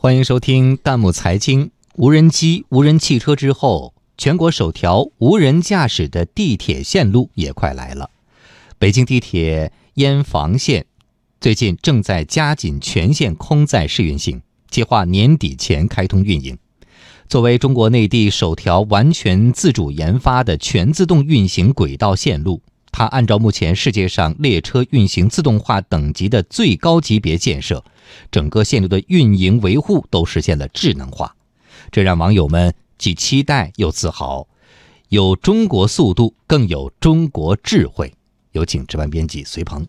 [0.00, 1.72] 欢迎收听弹幕财经。
[1.96, 8.08] 无人机、无人汽车之后，全国首条无人驾驶的地铁线路也快来了。
[8.78, 10.86] 北京地铁燕房线
[11.40, 14.40] 最近正在加紧全线空载试运行，
[14.70, 16.56] 计划年底前开通运营。
[17.28, 27.84] 作为中国内地首条完全自主研发的全自动运行轨道线路，它按照目前世界上列车运行自动化等级的最高级别建设，
[28.30, 31.36] 整个线路的运营维护都实现了智能化。
[31.90, 34.48] 这让网友们既期待又自豪，
[35.08, 38.12] 有中国速度，更有中国智慧。
[38.52, 39.86] 有请值班编辑隋鹏。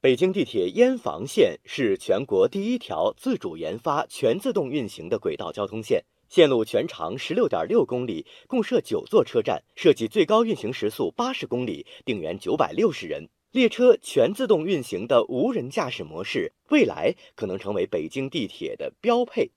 [0.00, 13.28] 北京地铁燕房线是全国第一条自主研发、全自动运行的轨道交通线，线路全长十六点六公里，共设九座车站，设计最高运行时速八十公里，定员九百六十人。
[13.50, 19.50] 列车全自动运行的无人驾驶模式，未来可能成为北京地铁的标配。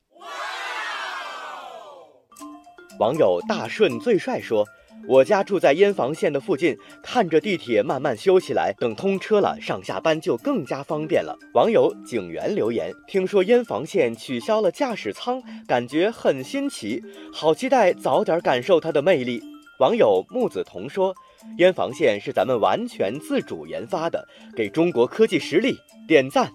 [3.00, 4.68] 网友大顺最帅说
[5.06, 17.02] ：“我家住在燕房线的附近，看着地铁慢慢修起来，等通车了，上下班就更加方便了。”网友景元留言：“听说燕房线取消了驾驶舱，感觉很新奇，
[17.34, 19.42] 好期待早点感受它的魅力。”
[19.80, 21.14] 网友木子彤说
[21.58, 25.76] ：“燕房线是咱们完全自主研发的，给中国科技实力
[26.08, 26.50] 点赞。”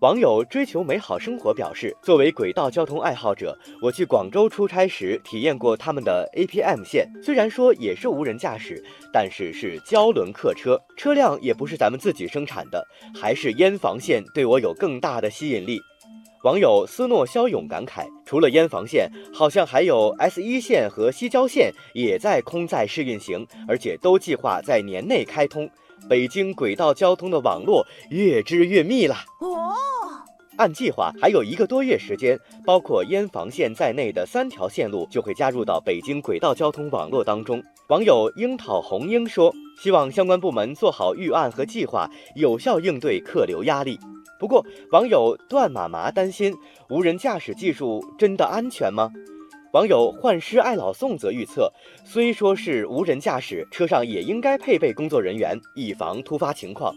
[0.00, 7.10] 网友追求美好生活表示，作为轨道交通爱好者，我去广州出差时体验过他们的 APM 线。
[7.20, 8.80] 虽然说也是无人驾驶，
[9.12, 15.80] 但是是胶轮客车，车辆也不是咱们自己生产的，还是燕房线对我有更大的吸引力。
[16.44, 25.68] 网友斯诺骁勇感慨，除了燕房线，好像还有 S 一线和西郊线也在空载试运行，而且都计划在年内开通。
[26.08, 29.74] 北京轨道交通的网络越织越密了哦。
[30.58, 37.62] 按计划，还有一个多月时间，包括燕房线在内的三条线路就会加入到北京轨道交通网络当中。
[37.88, 43.98] 网友樱桃红樱说：“希望相关部门做好预案和计划，有效应对客流压力。”
[44.38, 46.52] 不过，网友段妈妈担心，
[46.90, 49.10] 无人驾驶技术真的安全吗？
[49.72, 51.72] 网友幻师爱老宋则预测，
[52.04, 56.92] 虽说是无人驾驶，车上也应该配备工作人员，以防突发情况。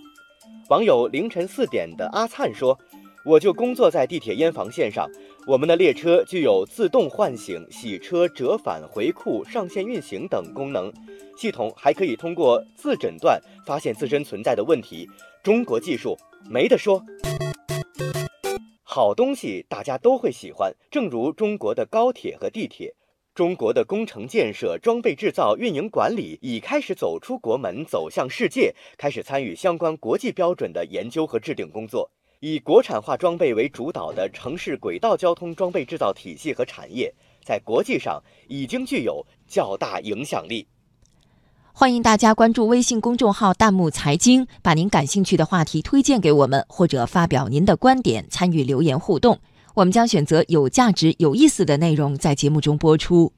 [0.69, 2.77] 网友凌晨四点的阿灿说
[3.23, 5.07] ：“我就工作在地铁燕房线上，
[5.45, 10.91] 我们的列车具有自动唤醒、洗车、折返、回库、上线运行等功能，
[11.37, 15.07] 系统还可以通过自诊断发现自身存在的问题。
[15.43, 16.17] 中国技术
[16.49, 17.03] 没得说。”
[18.83, 22.95] 好东西大家都会喜欢，正如中国的高铁和地铁，
[23.35, 32.09] 中国的工程建设、装备制造、运营管理已开始走出国门，走向世界，开始参与相关国际标准的研究和制定工作。
[32.43, 37.13] 以国产化装备为主导的城市轨道交通装备制造体系和产业，
[37.45, 40.65] 在国际上已经具有较大影响力。
[41.71, 49.37] 欢迎大家关注微信公众号“弹幕财经”，把您感兴趣的话题推荐给我们，或者发表您的观点，参与留言互动。
[49.75, 53.31] 我们将选择有价值、有意思的内容在节目中播出。